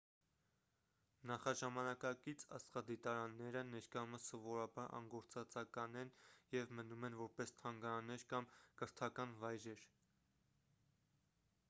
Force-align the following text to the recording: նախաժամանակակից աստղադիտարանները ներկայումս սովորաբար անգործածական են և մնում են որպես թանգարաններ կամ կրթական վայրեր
նախաժամանակակից 1.31 2.45
աստղադիտարանները 2.57 3.61
ներկայումս 3.73 4.25
սովորաբար 4.31 4.89
անգործածական 5.01 5.99
են 6.03 6.11
և 6.55 6.73
մնում 6.79 7.05
են 7.09 7.17
որպես 7.19 7.53
թանգարաններ 7.61 8.23
կամ 8.33 8.47
կրթական 8.83 9.37
վայրեր 9.45 9.85